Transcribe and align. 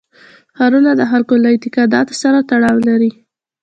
ښارونه 0.57 0.91
د 0.95 1.01
خلکو 1.11 1.33
له 1.43 1.47
اعتقاداتو 1.53 2.13
سره 2.23 2.37
تړاو 2.49 2.77
لري. 2.89 3.11